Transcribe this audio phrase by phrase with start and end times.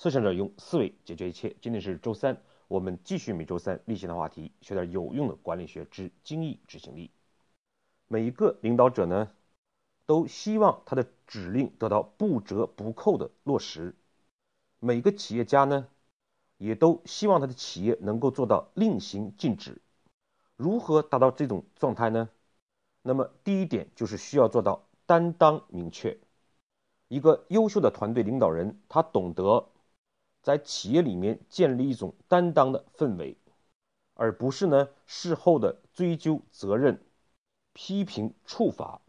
[0.00, 1.56] 思想者用思维解决一切。
[1.60, 7.10] 今天是周三，我们继续每周三例行的话题，学点有用的管理学之精益执行力。
[8.06, 9.32] 每一个领导者呢，
[10.06, 13.90] 都希望他的指令得到不折不扣的落实；
[14.78, 15.88] 每个企业家呢，
[16.58, 19.82] 也都希望他的企业能够做到令行禁止。
[20.54, 22.30] 如何达到这种状态呢？
[23.02, 26.16] 那么第一点就是需要做到担当明确。
[27.08, 29.68] 一个优秀的团队领导人，他懂得
[30.42, 33.36] 在企业里面建立一种担当的氛围，
[34.14, 37.02] 而不是呢事后的追究责任、
[37.72, 39.00] 批评处罚。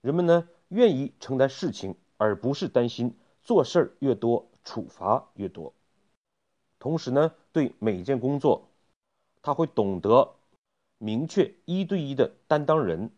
[0.00, 5.74] 人们呢愿意承担事情，而不是担心做事儿越多处罚越多。
[6.78, 8.68] 同时呢，对每件工作，
[9.42, 10.34] 他会懂得
[10.96, 13.10] 明确一对一的担当人，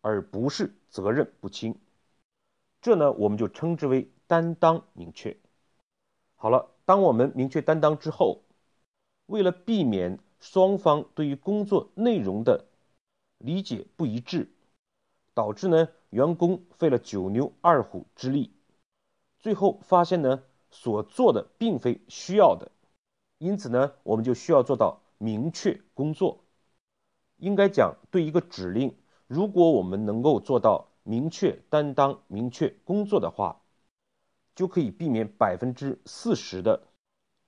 [0.00, 1.78] 而不是责任不清。
[2.80, 5.36] 这呢，我们就称之为担当明确。
[6.40, 8.42] 好了，当我们明确担当之后，
[9.26, 12.64] 为了避免双方对于工作内容的
[13.38, 14.48] 理解不一致，
[15.34, 18.52] 导致呢员工费了九牛二虎之力，
[19.40, 22.70] 最后发现呢所做的并非需要的，
[23.38, 26.44] 因此呢我们就需要做到明确工作。
[27.38, 28.96] 应该讲，对一个指令，
[29.26, 30.86] 如果我们能够做到。
[31.04, 33.62] 明确担当、明确工作的话，
[34.58, 36.88] 就可以避免百分之四十的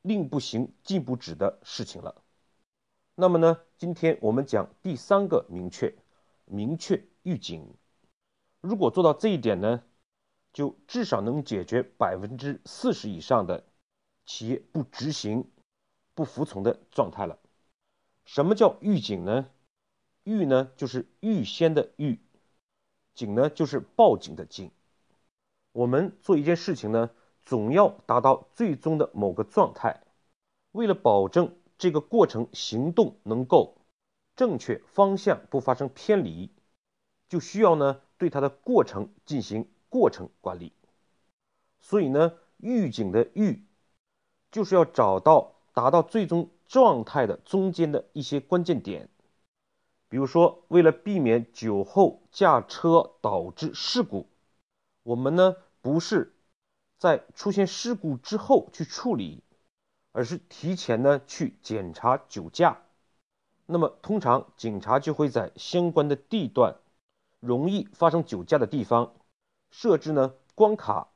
[0.02, 2.22] 令不行、禁不止的事情了。
[3.16, 5.92] 那么呢，今天我们讲第三个明确，
[6.44, 7.74] 明确预警。
[8.60, 9.82] 如果做到这一点呢，
[10.52, 13.64] 就至少能解决百分之四十以上的
[14.24, 15.50] 企业不执行、
[16.14, 17.40] 不服从的状态了。
[18.24, 19.50] 什么叫预警呢？
[20.22, 22.20] 预呢，就是预先的预。
[23.14, 24.70] 警呢，就是报警的警。
[25.72, 27.10] 我们做一件事情呢，
[27.44, 30.02] 总要达到最终的某个状态。
[30.72, 33.76] 为了保证这个过程行动能够
[34.36, 36.50] 正确方向不发生偏离，
[37.28, 40.72] 就需要呢对它的过程进行过程管理。
[41.80, 43.64] 所以呢，预警的预，
[44.50, 49.08] 就是要找到达到最终状态的中间的一些关键点。
[50.08, 54.26] 比如说，为了避免酒后驾车导致事故，
[55.10, 56.32] 我们呢不是
[56.96, 59.42] 在出现事故之后去处理，
[60.12, 62.82] 而是提前呢去检查酒驾。
[63.66, 66.76] 那么，通常警察就会在相关的地段、
[67.40, 69.16] 容易发生酒驾的地方
[69.72, 71.08] 设置呢关卡。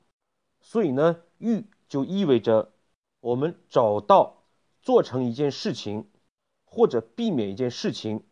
[0.61, 2.73] 所以呢，预就意味着
[3.21, 4.43] 我们找到
[4.83, 6.11] 做成一件事情
[6.65, 8.25] 或者避免一件事情。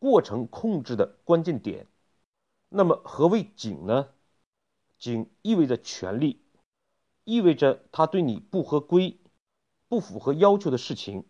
[0.00, 1.86] 过程控制的关键点，
[2.70, 4.08] 那么何谓警呢？
[5.00, 6.40] 警意味着权利，
[7.24, 9.18] 意味着他对你不合规、
[9.88, 11.24] 不符合要求的事情，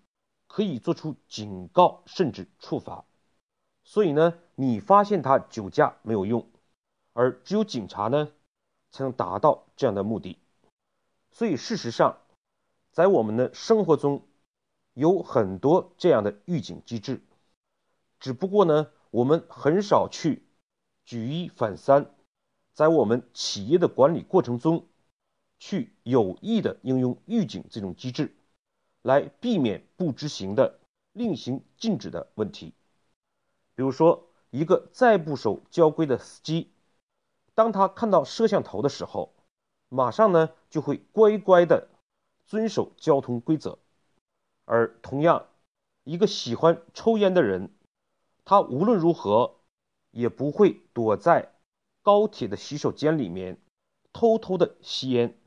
[0.49, 3.05] 可以做出警告甚至处罚。
[3.85, 6.51] 所以呢，你发现他酒驾没有用，
[7.13, 8.33] 而只有警察呢，
[8.91, 10.37] 才能达到这样的目的。
[11.31, 12.19] 所以事实上，
[12.91, 14.27] 在我们的生活中，
[14.95, 17.23] 有很多这样的预警机制。
[18.19, 20.43] 只不过呢，我们很少去
[21.05, 22.13] 举一反三，
[22.81, 24.87] 在我们企业的管理过程中，
[25.59, 28.35] 去有意的应用预警这种机制，
[29.03, 30.79] 来避免不执行的
[31.13, 32.73] 令行禁止的问题。
[33.75, 36.71] 比如说，一个再不守交规的司机，
[37.55, 39.35] 当他看到摄像头的时候，
[39.91, 41.87] 马上呢就会乖乖的
[42.47, 43.79] 遵守交通规则。
[44.65, 45.45] 而同样，
[46.05, 47.69] 一个喜欢抽烟的人。
[48.47, 49.57] 他无论如何
[50.13, 51.53] 也不会躲在
[52.03, 53.59] 高铁的洗手间里面
[54.13, 55.39] 偷偷的吸烟。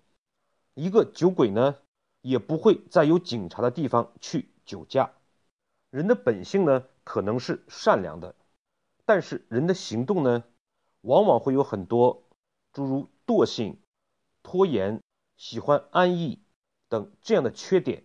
[0.74, 1.78] 一个酒鬼呢，
[2.22, 5.12] 也不会在有警察的地方去酒驾。
[5.90, 8.36] 人的本性呢，可能是善良的，
[9.06, 10.44] 但是人的行动呢，
[11.02, 12.24] 往往会有很多
[12.72, 13.78] 诸如惰性、
[14.42, 15.02] 拖延、
[15.38, 16.40] 喜欢安逸
[16.90, 18.04] 等这样的缺点。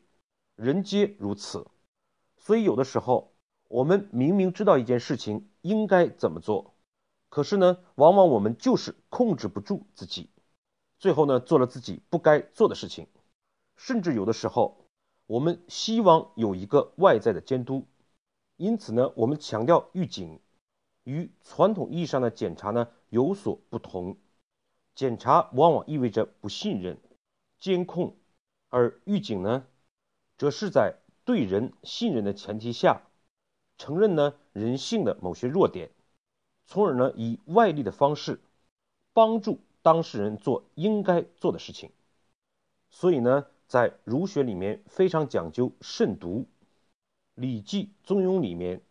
[0.56, 1.66] 人皆如此，
[2.36, 3.32] 所以有的时候。
[3.70, 6.74] 我们明明知道一件事情应该怎么做，
[7.28, 10.30] 可是呢，往往我们就是控制不住自己，
[10.98, 13.06] 最后呢，做了自己不该做的事情。
[13.76, 14.84] 甚至有的时候，
[15.26, 17.86] 我们希望有一个外在的监督，
[18.56, 20.40] 因此呢，我们强调预警，
[21.04, 24.16] 与传统意义上的检查呢有所不同。
[24.94, 26.98] 检查往往意味着不信任、
[27.60, 28.16] 监控，
[28.68, 29.64] 而预警呢，
[30.36, 33.02] 则是在对人信任的前提下。
[33.76, 35.90] 承认呢人性的某些弱点，
[36.68, 38.40] 从而呢以外力的方式
[39.14, 41.90] 帮助当事人做应该做的事情。
[42.90, 46.40] 所以呢，在儒学里面非常讲究慎独，
[47.34, 48.82] 《礼记·中庸》里面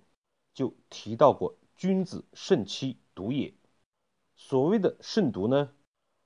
[0.56, 3.54] 就提到过“君子慎其独也”。
[4.36, 5.72] 所谓的慎独呢，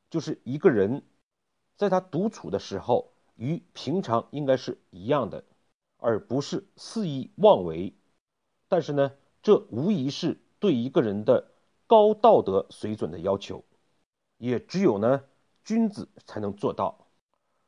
[0.09, 1.03] 就是一个人
[1.75, 5.43] 在他独处的时候，与平常应该是一样的，
[5.97, 7.93] 而不是肆意妄为。
[8.69, 9.11] 但是呢，
[9.41, 11.51] 这无疑是对一个人的
[11.87, 13.65] 高道德水准的要求，
[14.37, 15.23] 也只有呢
[15.63, 17.07] 君子才能做到。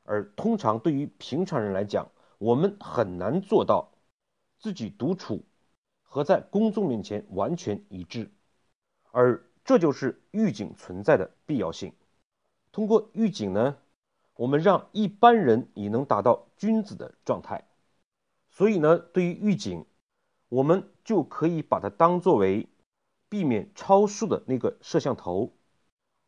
[0.03, 3.89] 而通常对于平常人来讲，我们很难做到
[4.59, 5.43] 自己独处
[6.03, 8.29] 和在公众面前完全一致，
[9.11, 11.91] 而这就是预警存在的必要性。
[12.71, 13.77] 通过预警呢，
[14.35, 17.67] 我们让一般人也能达到君子的状态。
[18.49, 19.83] 所以呢，对于预警，
[20.49, 22.67] 我们就可以把它当作为
[23.33, 25.53] 避免超速的那个摄像头，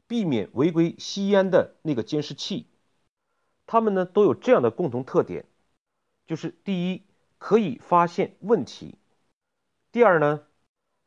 [0.08, 2.66] 避免违规吸烟的那个监视器。
[3.68, 5.46] 他们呢都有这样的共同特点，
[6.26, 7.04] 就是第一，
[7.38, 8.96] 可以发现问题；
[9.92, 10.48] 第二呢，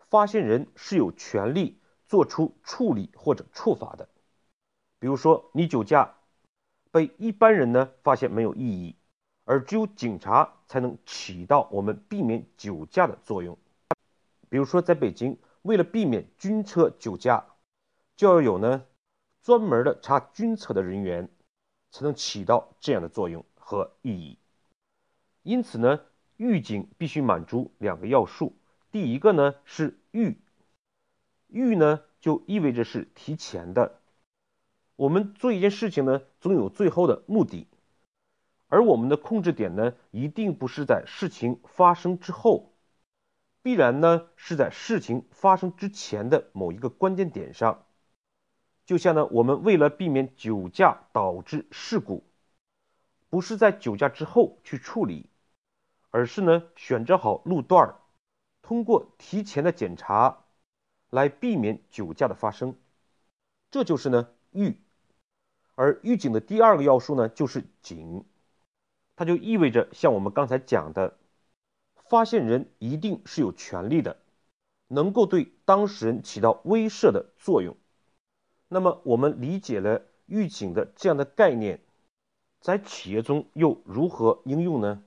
[0.08, 4.08] 发现人是有权利做出处理或者处罚的。
[5.00, 6.14] 比如说，你酒驾
[6.92, 8.94] 被一般人呢发现没有意义，
[9.44, 13.58] 而只有警察才能起到我们避免酒驾的作用。
[14.48, 15.36] 比如说，在北京，
[15.68, 17.44] 为了避免军车酒驾，
[18.16, 18.84] 就要有呢
[19.42, 21.28] 专门的查军车的人员。
[21.90, 24.38] 才能起到这样的作用和意义。
[25.42, 26.00] 因此呢，
[26.36, 28.54] 预警必须满足两个要素。
[28.92, 30.38] 第一个呢是预，
[31.46, 34.02] 预呢就意味着是提前的。
[34.96, 37.66] 我们做一件事情呢，总有最后的目的，
[38.66, 42.74] 而我们的控制点呢，一定不是在事情发生之后，
[43.68, 47.84] 必然呢是在事情发生之前的某一个关键点上。
[48.86, 52.24] 就像呢，我们为了避免酒驾导致事故，
[53.28, 55.28] 不是在酒驾之后去处理，
[56.08, 57.96] 而是呢选择好路段，
[58.62, 60.46] 通过提前的检查
[61.10, 62.74] 来避免酒驾的发生。
[63.70, 64.78] 这就是呢预，
[65.74, 68.24] 而预警的第二个要素呢就是警，
[69.14, 71.17] 它就意味着像我们刚才讲的，
[72.08, 74.18] 发现人一定是有权利的，
[74.86, 77.76] 能够对当事人起到威慑的作用。
[78.68, 81.80] 那么我们理解了预警的这样的概念，
[82.60, 85.02] 在企业中又如何应用呢？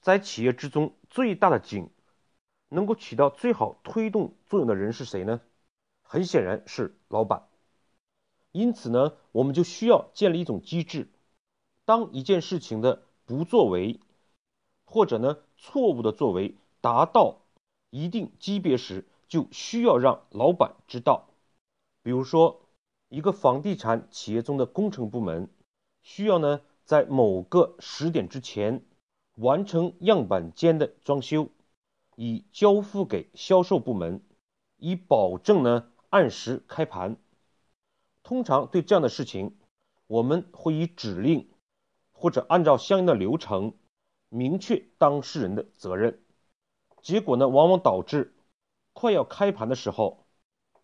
[0.00, 1.90] 在企业之中，最大的警
[2.68, 5.40] 能够起到最好推动作用的人是谁呢？
[6.02, 7.48] 很显然是老板。
[8.50, 11.08] 因此呢，我们就需要建立一种机制，
[11.84, 14.00] 当一件事情的不作为，
[14.92, 17.38] 或者呢错误的作为达到
[17.88, 21.30] 一定级别时，就需要让老板知道。
[22.02, 22.60] 比如说，
[23.08, 25.48] 一个房地产企业中的工程部门
[26.02, 28.84] 需要呢，在某个时点之前
[29.36, 31.48] 完成样板间的装修，
[32.16, 34.20] 以交付给销售部门，
[34.76, 37.16] 以保证呢按时开盘。
[38.22, 39.56] 通常对这样的事情，
[40.06, 41.48] 我们会以指令
[42.12, 43.72] 或者按照相应的流程
[44.32, 46.18] 明确当事人的责任。
[47.02, 48.34] 结果呢，往往导致
[48.92, 50.26] 快要开盘的时候。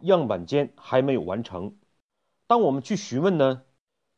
[0.00, 1.76] 样板间还没有完成，
[2.46, 3.64] 当我们去询问呢，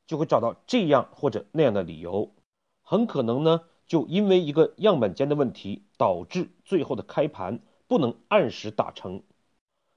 [0.06, 2.34] 就会找到这样或者那样的理由，
[2.82, 9.22] 很可能呢，就因为一个样板间的问题，导致最后的开盘不能按时达成，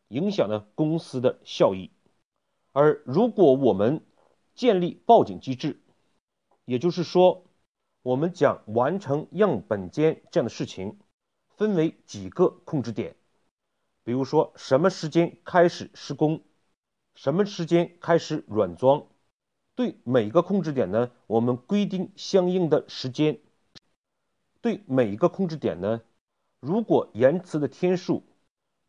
[0.08, 1.92] 影响了公司的效益。
[2.72, 4.06] 而如果我们
[4.56, 5.82] 建立报警机制，
[6.64, 7.44] 也就是说，
[8.04, 11.00] 我们将完成样本间这样的事情
[11.58, 13.16] 分为几个控制点。
[14.04, 16.42] 比如说，什么时间开始施工，
[17.16, 19.08] 什么时间开始软装，
[19.76, 23.40] 对每个控制点呢，我们规定相应的时间。
[24.60, 26.02] 对每一个控制点呢，
[26.60, 28.24] 如果延迟的天数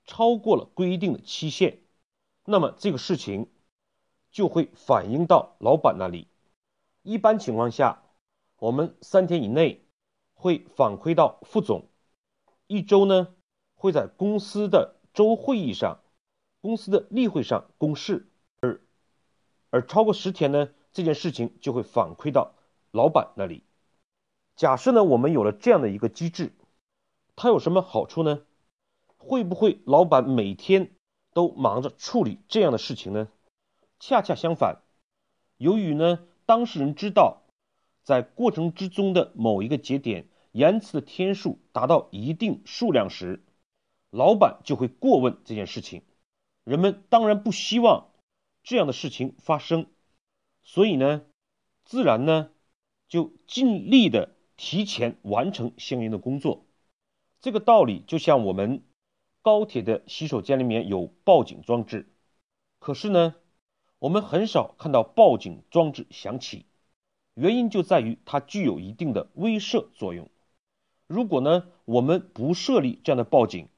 [0.04, 1.78] 超过了规定的期限，
[2.44, 3.49] 那么这个事情
[4.33, 6.26] 就会反映到老板那里。
[7.02, 8.02] 一般情况下，
[8.64, 9.85] 我们三天以内
[10.33, 11.90] 会反馈到副总，
[12.66, 13.35] 一周呢
[13.75, 14.97] 会在公司的。
[15.12, 16.00] 周会议上，
[16.61, 18.26] 公司的例会上公示，
[18.61, 18.80] 而
[19.71, 22.54] 而超过十天呢，这件事情就会反馈到
[22.90, 23.62] 老板那里。
[24.56, 26.52] 假设呢，我们有了这样的一个机制，
[27.37, 28.42] 它有什么好处呢？
[29.18, 30.97] 会不会老板每天
[31.33, 33.28] 都忙着处理这样的事情呢？
[34.00, 34.83] 恰恰相反，
[35.59, 37.43] 由于呢，当事人知道
[38.04, 43.42] 在过程之中的某一个节点延迟的天数达到一定数量时。
[44.11, 46.02] 老板就会过问这件事情，
[46.62, 48.12] 人们当然不希望
[48.62, 49.87] 这样的事情发生，
[50.62, 51.23] 所以呢，
[51.84, 52.50] 自然呢
[53.08, 56.64] 就尽力的提前完成相应的工作。
[57.40, 58.84] 这个道理就像我们
[59.42, 62.08] 高铁的洗手间里面有报警装置，
[62.78, 63.34] 可是呢，
[63.99, 66.66] 我们很少看到报警装置响起，
[67.35, 70.31] 原因就在于它具有一定的威慑作用。
[71.07, 73.69] 如果呢，我们不设立这样的报警，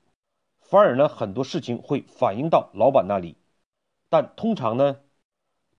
[0.61, 3.37] 反而呢，很多事情会反映到老板那里，
[4.09, 5.01] 但通常呢，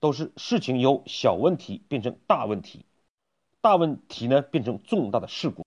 [0.00, 2.84] 都是事情由小问题变成大问题，
[3.60, 5.64] 大问题呢变成重大的事故。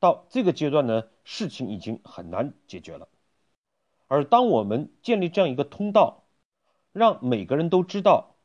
[0.00, 3.08] 到这个阶段呢，事情已经很难解决了。
[4.06, 6.24] 而当我们建立这样一个通道，
[6.92, 8.36] 让每个人都知道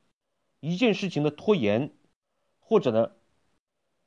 [0.59, 1.91] 一件事情的拖延，
[2.69, 3.13] 或者呢，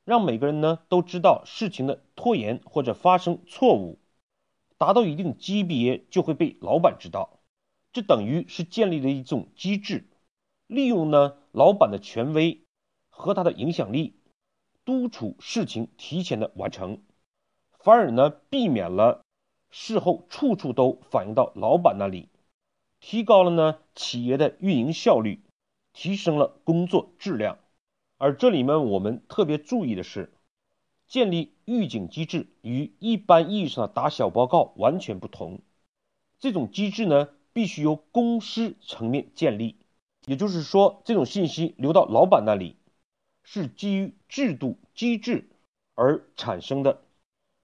[0.04, 3.98] 让每个人呢都知道事情的拖延或者发生错误，
[4.78, 7.40] 达到一定级别就会被老板知道。
[7.92, 10.06] 这等于是建立了一种机制，
[10.68, 12.62] 利用呢老板的权威
[13.10, 14.14] 和他的影响力，
[14.84, 17.02] 督促事情提前的完成。
[17.80, 19.24] 反而呢，避免了
[19.72, 22.28] 事后处处都反映到老板那里，
[23.00, 25.42] 提高了呢企业的运营效率，
[25.92, 27.58] 提升了工作质量。
[28.22, 30.32] 而这里面我们特别注意的是，
[31.08, 35.60] 建立预警机制与一般意义上的打小报告完全不同。
[36.38, 39.74] 这种机制呢，必须由公司层面建立，
[40.24, 42.76] 也就是说，这种信息流到老板那里，
[43.42, 45.48] 是基于制度机制
[45.96, 47.02] 而产生的。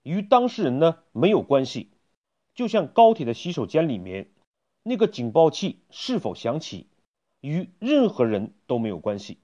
[0.02, 1.88] 与当事人呢没有关系，
[2.56, 4.32] 就像高铁的洗手间里面
[4.82, 6.88] 那个警报器是否响起，
[7.42, 9.38] 与任何人都没有关系。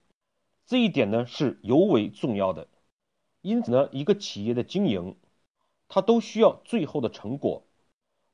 [0.66, 2.68] 这一点呢是尤为重要的。
[3.40, 5.16] 因此呢，一个企业的经营，
[5.88, 7.64] 它都需要最后的成果。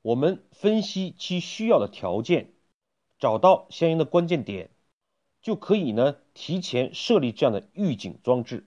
[0.01, 2.53] 我们分析其需要的条件，
[3.19, 4.69] 找到相应的关键点，
[5.41, 8.65] 就可以呢提前设立这样的预警装置，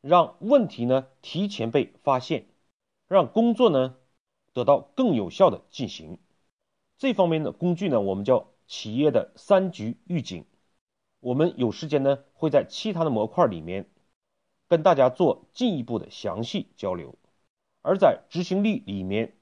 [0.00, 2.46] 让问题呢提前被发现。
[3.06, 3.96] 让工作呢
[4.52, 6.18] 得到更有效的进行，
[6.98, 10.44] 这方面的工具呢，我们叫企业的三局预警。
[11.20, 13.88] 我们有时间呢，会在其他的模块里面
[14.68, 17.14] 跟大家做进一步的详细交流。
[17.82, 19.34] 而在执行力里面，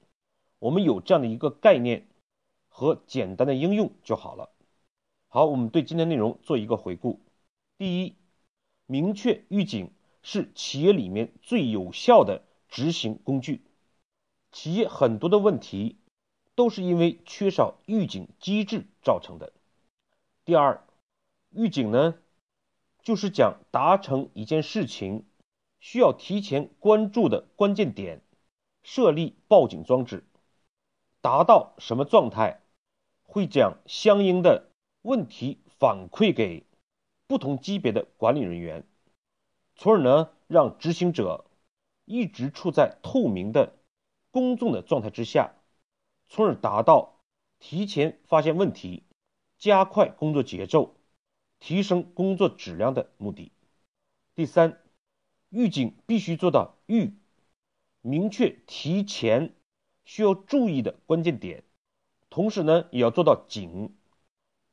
[0.59, 2.07] 我们有这样的一个概念
[2.67, 4.49] 和简单的应用就好了。
[5.27, 7.19] 好，我们对今天内容做一个回顾。
[7.77, 8.15] 第一，
[8.85, 9.91] 明确预警
[10.21, 12.43] 是企业里面最有效的。
[12.69, 13.61] 执行工具，
[14.51, 15.95] 企业很多的问题
[16.53, 19.53] 都是因为缺少预警机制造成的。
[20.43, 20.83] 第二，
[21.57, 22.19] 预警呢，
[23.01, 25.25] 就是讲达成一件事情
[25.79, 28.21] 需要提前关注的关键点，
[28.83, 30.23] 设立报警装置，
[31.19, 32.61] 达到什么状态，
[33.23, 34.69] 会将相应的
[35.01, 36.63] 问题反馈给
[37.25, 38.87] 不同级别的管理人员，
[39.75, 41.43] 从而呢，让执行者。
[42.09, 43.75] 一直处在透明的、
[44.31, 45.55] 公众的状态之下，
[46.29, 47.19] 从而达到
[47.59, 49.03] 提前发现问题、
[49.57, 50.95] 加快工作节奏、
[51.59, 53.51] 提升工作质量的目的。
[54.35, 54.81] 第三，
[55.49, 57.13] 预警必须做到预，
[58.01, 59.53] 明确提前
[60.05, 61.63] 需要注意的关键点，
[62.29, 63.95] 同时呢，也要做到警，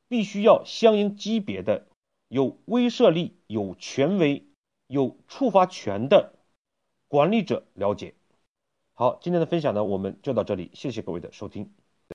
[0.07, 1.87] 必须要相应级别的、
[2.27, 4.45] 有威慑力、有权威、
[4.87, 6.33] 有触发权的。
[7.07, 8.13] 管理者了解。
[8.93, 11.84] 好，今天的分享呢，我们就到这里，谢谢各位的收听。